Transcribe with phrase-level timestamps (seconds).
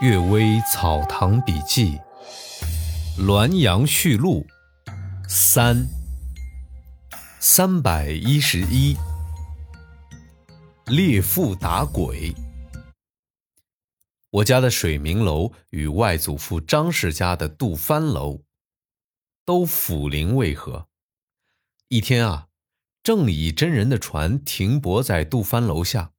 [0.04, 1.96] 《岳微草堂笔记》
[3.24, 4.46] 《滦阳序录》
[5.26, 5.86] 三
[7.40, 8.94] 三百一十一，
[10.84, 12.34] 猎妇打鬼。
[14.28, 18.42] 我家的水明楼与外祖父张氏家的杜帆楼
[19.46, 20.88] 都辅陵渭河。
[21.88, 22.48] 一天啊，
[23.02, 26.12] 正以真人的船停泊在杜帆楼下。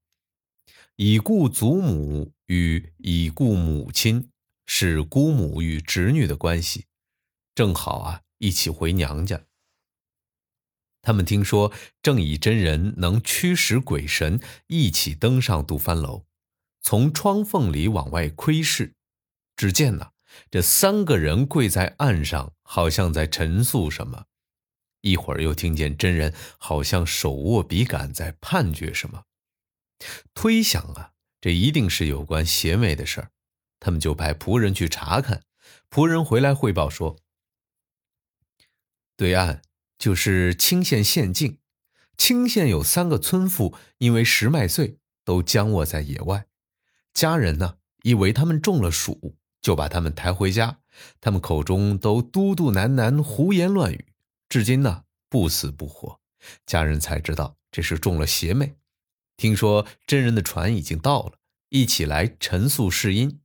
[0.95, 4.29] 已故祖母与已故母亲
[4.65, 6.85] 是姑母与侄女的关系，
[7.55, 9.43] 正好啊一起回娘家。
[11.01, 11.71] 他们听说
[12.01, 16.25] 正以真人能驱使鬼神，一起登上杜帆楼，
[16.81, 18.93] 从窗缝里往外窥视。
[19.55, 20.11] 只见呢，
[20.51, 24.25] 这三个人跪在岸上，好像在陈述什么；
[25.01, 29.23] 一会儿又听见真人好像手握笔杆在判决什么。
[30.33, 33.31] 推想啊，这一定是有关邪魅的事儿，
[33.79, 35.43] 他们就派仆人去查看。
[35.89, 37.17] 仆人回来汇报说，
[39.15, 39.61] 对岸
[39.97, 41.59] 就是青县县境，
[42.17, 46.47] 青县有三个村妇，因为食麦穗，都僵卧在野外。
[47.13, 50.79] 家人呢，以为他们中了暑，就把他们抬回家。
[51.21, 54.05] 他们口中都嘟嘟喃喃、胡言乱语，
[54.49, 56.19] 至今呢不死不活。
[56.65, 58.75] 家人才知道这是中了邪魅。
[59.37, 63.39] 听说真人的船已经到了，一起来陈诉试因。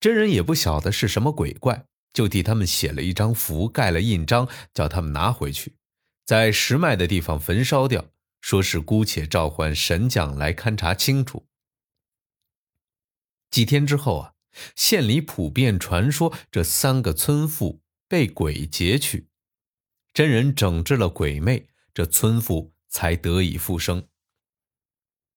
[0.00, 5.74] 真人也不晓得是什么鬼怪，就替他们写了一张符，盖了印章，叫他们拿回去，
[6.24, 11.48] 在石脉的地方焚烧掉，说是姑且召唤神将来勘察清楚。
[13.50, 14.34] 几天之后啊，
[14.76, 19.26] 县里普遍传说这三个村妇被鬼劫去，
[20.14, 24.06] 真人整治了鬼魅，这村妇才得以复生。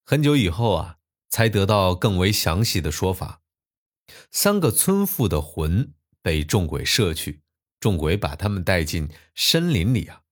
[0.04, 0.98] 很久以后啊，
[1.30, 3.42] 才得到更为详细的说法。
[4.30, 7.42] 三个村妇的魂被众鬼摄去，
[7.80, 10.24] 众鬼把他们带进森林里啊，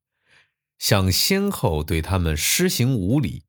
[0.78, 3.44] 想先后对他们施行无礼。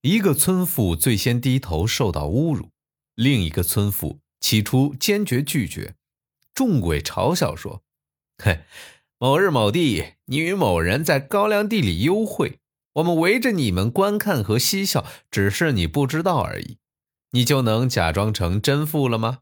[0.00, 2.70] 一个村妇最先低头受到侮辱，
[3.14, 5.94] 另一个村妇起初坚决拒绝。
[6.52, 7.82] 众鬼嘲笑说
[8.42, 8.64] ：“嘿，
[9.18, 12.60] 某日某地，你与某人在高粱地里幽会。”
[12.94, 16.78] 我们围着你们观看和嬉笑，只是你不知道而已。
[17.30, 19.40] 你就能假装成真妇了吗？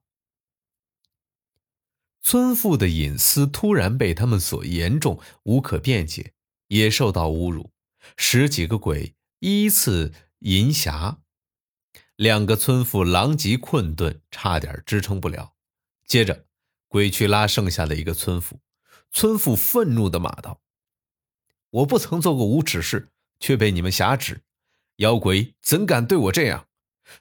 [2.22, 6.32] 村妇的隐私突然被他们所严重，无可辩解，
[6.68, 7.72] 也受到侮辱。
[8.16, 11.16] 十几个鬼依次银匣，
[12.16, 15.54] 两个村妇狼藉困顿，差点支撑不了。
[16.06, 16.46] 接着，
[16.88, 18.60] 鬼去拉剩下的一个村妇，
[19.10, 20.62] 村妇愤怒的骂道
[21.70, 23.10] ：“我不曾做过无耻事。”
[23.42, 24.40] 却被你们挟制，
[24.98, 26.68] 妖鬼怎敢对我这样？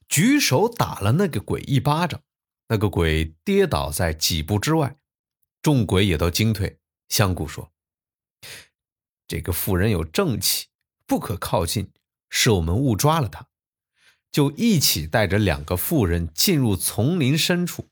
[0.08, 2.22] 举手打了那个鬼一巴掌，
[2.68, 4.96] 那个鬼跌倒在几步之外，
[5.64, 6.78] 众鬼也都惊退。
[7.10, 7.74] 香菇说
[9.28, 10.68] ：“这个妇人有正气，
[11.08, 11.92] 不可靠近，
[12.30, 13.48] 是我们误抓了她。”
[14.32, 17.90] 就一起带着两个妇人进入丛林深处，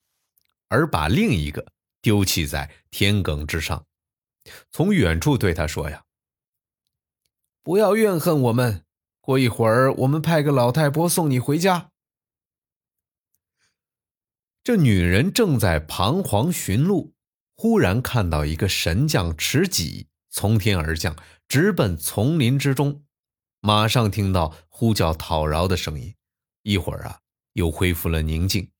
[0.68, 1.66] 而把另一个
[2.00, 3.88] 丢弃在田埂之上，
[4.72, 6.04] 从远处对他说：“呀。”
[7.70, 8.84] 不要怨恨我们，
[9.22, 11.92] 过一会儿我们派个老太婆送你回家。
[14.64, 17.14] 这女人正在彷徨寻路，
[17.56, 21.16] 忽然看到一个神将持戟从天而降，
[21.48, 23.04] 直奔丛林之中。
[23.60, 26.16] 马上听到呼叫讨饶的声音，
[26.64, 27.20] 一会儿啊，
[27.54, 28.72] 又恢复了宁静。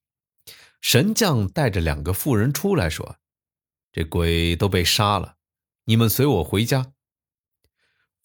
[0.82, 3.18] 神将带着两个妇人出来说
[3.94, 5.36] ：“这鬼都被杀了，
[5.84, 6.94] 你们随我回家。”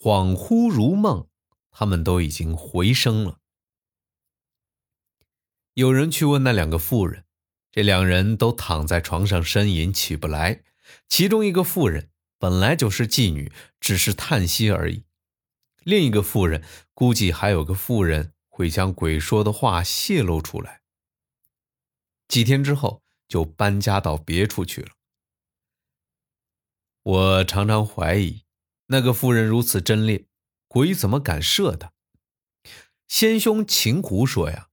[0.04, 1.30] 恍惚如梦，
[1.70, 3.40] 他们都已经回生了。
[5.72, 7.24] 有人去问那两个妇人，
[7.72, 10.62] 这两人都躺在床上呻吟，起不来。
[11.08, 13.50] 其中一个妇人本来就是妓女，
[13.80, 15.04] 只是叹息而已。
[15.84, 20.82] 另一个妇人估计还有个妇人会将鬼说的话泄露出来。
[22.28, 24.90] 几天之后就搬家到别处去了。
[27.02, 28.43] 我常常怀疑。
[28.86, 30.26] 那个妇人如此贞烈，
[30.68, 31.90] 鬼怎么敢射她？
[33.08, 34.68] 先兄秦胡说呀，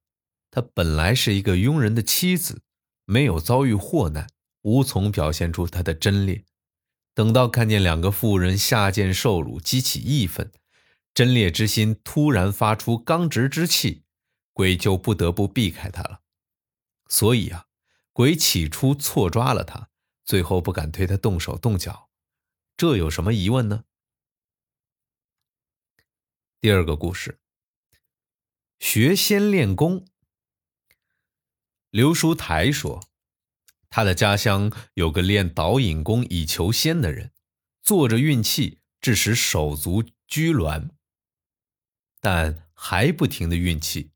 [0.49, 2.61] 她本来是一个庸人的妻子，
[3.05, 4.27] 没有遭遇祸难，
[4.63, 6.43] 无从表现出她的贞烈。
[7.13, 10.51] 等到看见两个妇人下贱受辱，激起义愤，
[11.13, 14.03] 贞烈之心突然发出刚直之气，
[14.53, 16.21] 鬼就不得不避开她了。
[17.07, 17.65] 所以啊，
[18.13, 19.89] 鬼起初错抓了她，
[20.25, 22.09] 最后不敢对她动手动脚，
[22.75, 23.83] 这有什么疑问呢？
[26.61, 27.39] 第二个故事，
[28.77, 30.05] 学仙练功。
[31.89, 33.03] 刘书台说
[33.89, 37.31] ：“他的家乡有个练导引功以求仙的人，
[37.81, 40.91] 坐着运气，致使手足拘挛，
[42.19, 44.11] 但还不停的运气。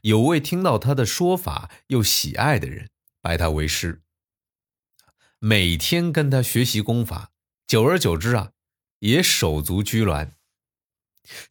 [0.00, 2.88] 有位听到他的说法又喜爱的人，
[3.20, 4.02] 拜他为师，
[5.38, 7.32] 每天跟他学习功法。
[7.66, 8.52] 久而久之啊，
[9.00, 10.32] 也手足拘挛。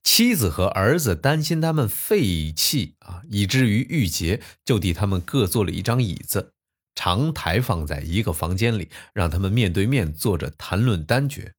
[0.03, 6.53] 妻子和儿子担心他们废气啊，以至于郁结，就替他们各做了一张椅子，
[6.93, 11.53] 长台放在一个房间里，让他们面对面坐着谈论丹诀。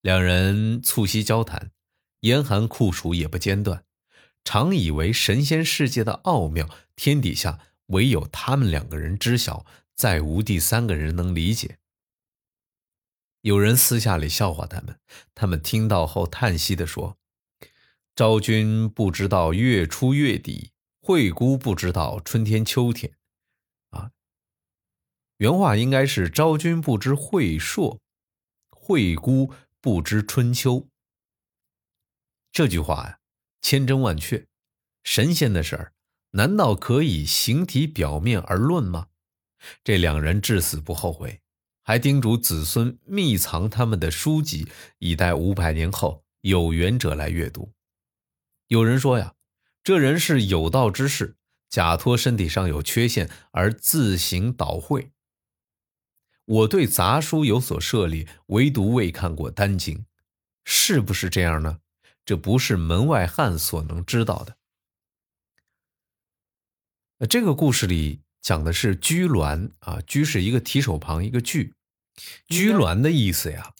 [0.00, 1.70] 两人促膝交谈，
[2.20, 3.84] 严寒酷暑也不间断。
[4.44, 9.64] 常以为神仙世界的奥妙，天底下唯有他们两个人知晓，
[9.94, 11.78] 再无第三个人能理解。
[13.42, 14.98] 有人私下里笑话他们，
[15.34, 17.18] 他们听到后叹息地说
[18.16, 23.12] ：“昭君不知道月初月底，惠姑不知道春天秋天。”
[23.90, 24.10] 啊，
[25.36, 28.00] 原话应该是“昭君不知惠朔，
[28.70, 30.88] 惠姑不知春秋”。
[32.50, 33.18] 这句话呀。
[33.64, 34.48] 千真万确，
[35.04, 35.92] 神仙的事儿，
[36.32, 39.06] 难道可以形体表面而论吗？
[39.84, 41.41] 这两人至死不后悔，
[41.82, 44.68] 还叮嘱子孙密藏他们的书籍，
[44.98, 47.72] 以待五百年后有缘者来阅读。
[48.68, 49.34] 有人说呀，
[49.82, 51.36] 这人是有道之士，
[51.68, 55.10] 假托身体上有缺陷而自行导会。
[56.44, 59.98] 我对杂书有所涉猎，唯独未看过《丹经》，
[60.64, 61.80] 是不是这样呢？
[62.24, 64.56] 这不是门外汉所能知道的。
[67.28, 71.72] 这个故事里讲的是拘挛啊，拘是一个提手旁一个拘，
[72.48, 73.72] 拘挛的意思呀，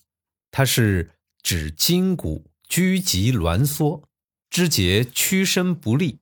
[0.53, 1.11] 它是
[1.43, 4.09] 指筋骨拘急挛缩，
[4.49, 6.21] 肢节屈伸不利，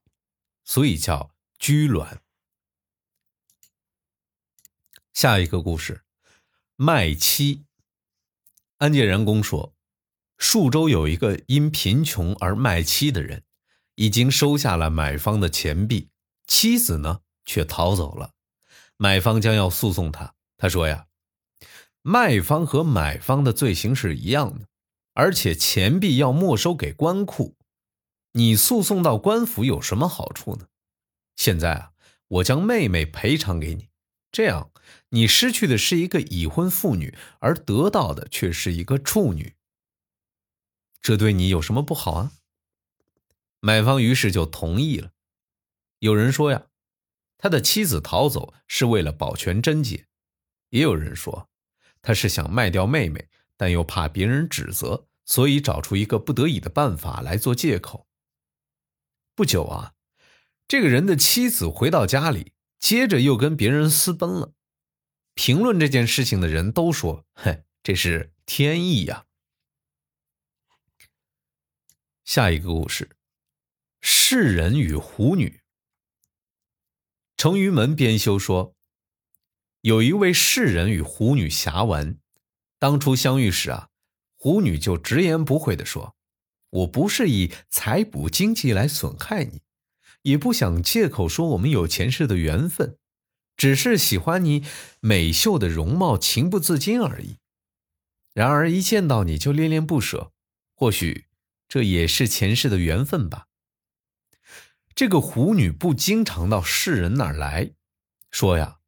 [0.65, 2.19] 所以叫拘挛。
[5.13, 6.03] 下一个故事，
[6.77, 7.65] 卖妻。
[8.79, 9.75] 安介然公说。
[10.39, 13.43] 数州有一个因贫穷而卖妻的人，
[13.97, 16.09] 已经收下了买方的钱币，
[16.47, 17.21] 妻子呢
[17.51, 18.31] 却逃走了。
[18.97, 21.09] 买方将要诉讼他，他说呀
[22.01, 24.69] ：“卖方和买方的罪行是一样的，
[25.15, 27.57] 而且钱币要没收给官库，
[28.35, 30.69] 你诉讼到官府有什么好处呢？
[31.35, 31.93] 现在啊，
[32.29, 33.89] 我将妹妹赔偿给你，
[34.31, 34.71] 这样
[35.09, 39.57] 你失去的是一个已婚妇女，而得到的却是一个处女。”
[41.03, 42.33] 这对你有什么不好啊？
[43.59, 45.11] 买方于是就同意了。
[45.99, 46.67] 有人说呀，
[47.43, 50.05] 他的妻子逃走是为了保全贞洁；
[50.69, 51.49] 也有人说，
[52.03, 58.07] 他是想卖掉妹妹，但又怕别人指责，所以找出一个不得已的办法来做借口。
[59.35, 59.95] 不久啊，
[60.69, 64.53] 这个人的妻子回到家里，接着又跟别人私奔了。
[65.33, 69.25] 评论这件事情的人都说：“嘿，这是天意呀。”
[72.23, 73.17] 下一个故事：
[74.03, 75.63] 世人与狐女。
[77.41, 78.75] 成于门编修说，
[79.81, 82.19] 有一位世人与狐女侠玩，
[82.79, 83.89] 当初相遇时啊，
[84.37, 86.15] 狐女就直言不讳的说
[86.69, 89.63] ：“我不是以财补经济来损害你，
[90.21, 92.99] 也不想借口说我们有前世的缘分，
[93.57, 94.63] 只是喜欢你
[95.01, 97.39] 美秀的容貌，情不自禁而已。
[98.35, 100.31] 然而一见到你就恋恋不舍，
[100.75, 101.25] 或许。”
[101.67, 103.47] 这也是前世的缘分吧。
[104.95, 107.73] 这个狐女不经常到世人那儿来，
[108.31, 108.81] 说呀：“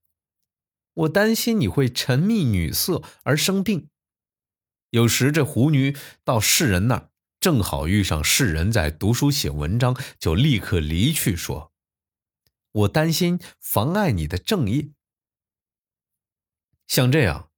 [0.92, 3.88] 我担心你会沉迷女色而生病。”
[4.90, 11.72] 有时这狐女到世人那儿，正好遇上世人在读书写文章，就立刻离去，说
[12.72, 14.90] ：“我担心妨碍你的正业。”
[16.86, 17.50] 像这样，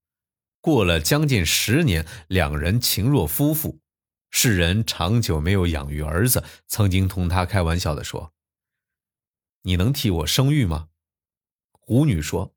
[0.61, 3.81] 过了将近十年，两人情若夫妇。
[4.37, 8.33] 世人长久没有养育儿子，曾经同他开玩笑的说
[9.63, 10.89] ：“你能替我生育吗？”
[11.71, 12.53] 胡女说：“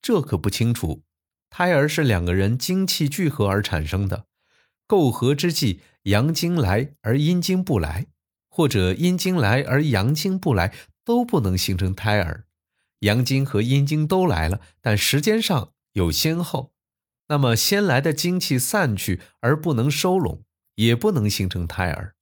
[0.00, 1.02] 这可不清楚。
[1.50, 4.26] 胎儿是两个人精气聚合而产生的，
[4.86, 8.06] 媾合之际，阳精来而阴精不来，
[8.48, 10.72] 或者阴精来而阳精不来，
[11.04, 12.46] 都不能形成胎儿。
[13.00, 16.72] 阳精和阴精都来了，但时间上有先后，
[17.26, 20.44] 那么先来的精气散去而不能收拢。”
[20.74, 22.14] 也不能形成胎儿，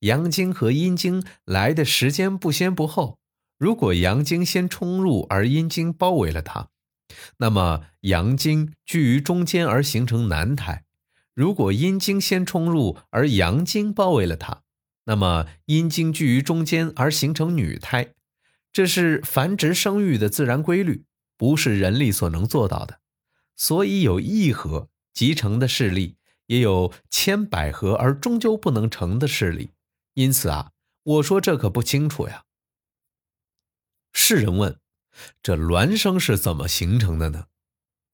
[0.00, 3.18] 阳精和阴精来的时间不先不后。
[3.58, 6.68] 如果阳精先冲入而阴精包围了它，
[7.38, 10.82] 那么阳精居于中间而形成男胎；
[11.34, 14.62] 如果阴精先冲入而阳精包围了它，
[15.04, 18.12] 那么阴精居于中间而形成女胎。
[18.72, 21.04] 这是繁殖生育的自然规律。
[21.38, 23.00] 不是人力所能做到的，
[23.56, 29.70] 所以有一合集成的事例，也有千百合而终究不能成的事例。
[30.14, 30.72] 因此啊，
[31.02, 32.44] 我说这可不清楚呀。
[34.12, 34.78] 世人问：
[35.42, 37.46] 这孪生是怎么形成的呢？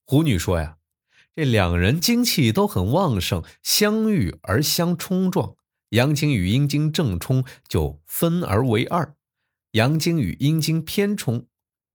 [0.05, 0.79] 胡女说呀，
[1.35, 5.57] 这两人精气都很旺盛，相遇而相冲撞，
[5.91, 9.15] 阳经与阴经正冲就分而为二。
[9.73, 11.47] 阳经与阴经偏冲，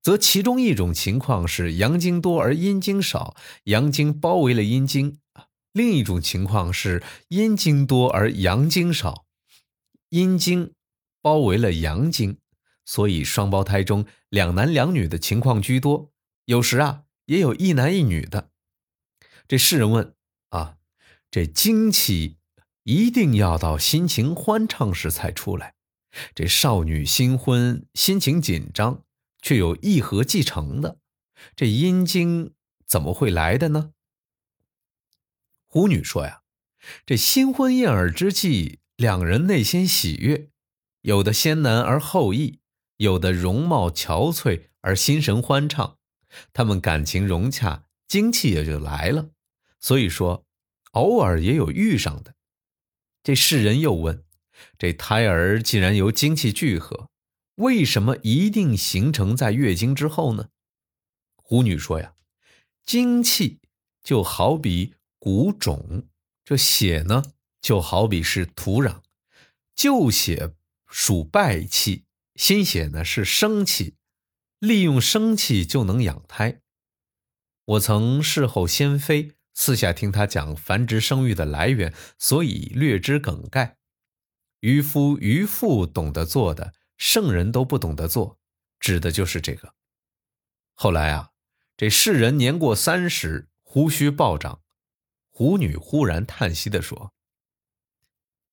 [0.01, 5.17] 则其中一种情况是阳经多而阴经少，阳经包围了阴经；
[5.77, 9.25] 另一种情况是阴经多而阳经少，
[10.09, 10.73] 阴经
[11.21, 12.39] 包围了阳经。
[12.83, 16.11] 所以双胞胎中两男两女的情况居多，
[16.45, 18.49] 有时啊也有一男一女的。
[19.47, 20.15] 这世人问
[20.49, 20.77] 啊，
[21.29, 22.37] 这精气
[22.83, 25.75] 一定要到心情欢畅时才出来？
[26.33, 29.03] 这少女新婚，心情紧张，
[29.41, 30.97] 却有一合继承的，
[31.55, 32.53] 这阴经
[32.87, 33.91] 怎么会来的呢？
[35.77, 36.41] 狐女说呀，
[37.05, 40.49] 这新婚燕尔之际，两人内心喜悦，
[41.01, 42.61] 有的先男而后异，
[42.95, 45.99] 有的容貌憔悴而心神欢畅，
[46.51, 49.29] 他们感情融洽，精气也就来了。
[49.79, 50.47] 所以说，
[50.93, 52.33] 偶尔也有遇上的。
[53.21, 54.23] 这世人又问。
[54.79, 57.11] 这胎儿既然由精气聚合，
[57.57, 60.49] 为什么一定形成在月经之后呢？
[61.35, 62.15] 狐女说呀，
[62.83, 63.59] 精气
[64.01, 66.07] 就好比谷种，
[66.45, 67.23] 这血呢
[67.61, 69.01] 就好比是土壤，
[69.75, 70.53] 旧血
[70.87, 72.05] 属败气，
[72.35, 73.95] 新血呢是生气，
[74.59, 76.61] 利用生气就能养胎。
[77.65, 83.77] 我曾事后先妃私下听他讲繁殖生育的来源，所以略知梗概。
[84.59, 88.39] 渔夫渔妇懂得做的，圣人都不懂得做，
[88.79, 89.73] 指的就是这个。
[90.73, 91.31] 后来啊，
[91.75, 94.61] 这世人年过三十，胡须暴长，
[95.37, 97.13] 狐女忽然叹息地说：“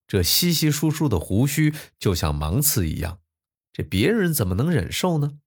[0.07, 3.23] 这稀稀疏疏的胡须就像芒刺一样，
[3.73, 5.39] 这别人怎么能忍受呢？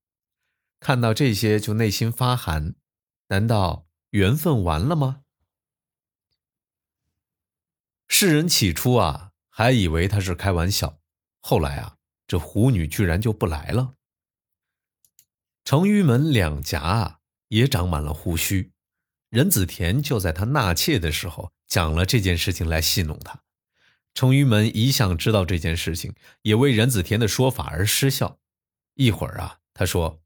[0.79, 2.73] 看到这些就内心发寒，
[3.27, 5.21] 难道缘分完了吗？”
[8.09, 9.25] 世人起初啊。
[9.49, 10.99] 还以为他是开玩笑，
[11.39, 13.93] 后来啊，这狐女居然就不来了。
[15.63, 18.71] 程玉门两颊啊也长满了胡须，
[19.29, 23.43] 任子田就在他纳妾的时候讲了这件事情来戏弄他。
[24.13, 28.39] 程于门一向知道这件事情，也为任子田的说法而失笑。
[28.95, 30.21] 一会儿啊，他说：“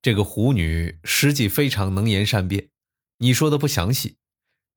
[0.00, 2.70] 这个狐女实际非常能言善辩，
[3.18, 4.16] 你说的不详细。”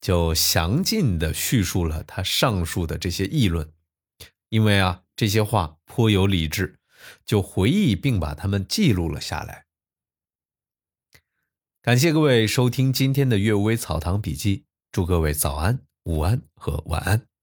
[0.01, 3.71] 就详尽的叙述了他上述的这些议论，
[4.49, 6.77] 因为啊这些话颇有理智，
[7.25, 9.64] 就回忆并把它们记录了下来。
[11.85, 14.57] 感谢各位收听今天的《阅微草堂笔记》，
[14.91, 17.34] 祝各位早安、午安和晚安。